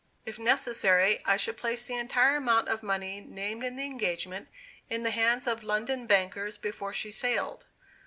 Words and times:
If 0.25 0.39
necessary, 0.39 1.21
I 1.25 1.37
should 1.37 1.57
place 1.57 1.85
the 1.85 1.93
entire 1.93 2.35
amount 2.37 2.69
of 2.69 2.81
money 2.81 3.21
named 3.21 3.63
in 3.63 3.75
the 3.75 3.85
engagement 3.85 4.47
in 4.89 5.03
the 5.03 5.11
hands 5.11 5.45
of 5.45 5.61
London 5.61 6.07
bankers 6.07 6.57
before 6.57 6.91
she 6.91 7.11
sailed. 7.11 7.65